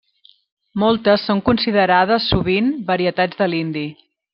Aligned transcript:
Moltes 0.83 1.27
són 1.29 1.43
considerades 1.51 2.33
sovint 2.33 2.75
varietats 2.93 3.43
de 3.45 3.53
l'hindi. 3.55 3.91